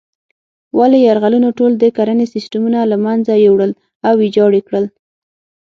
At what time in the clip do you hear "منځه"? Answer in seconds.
3.05-3.31